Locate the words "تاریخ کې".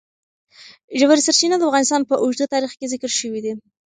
2.53-2.91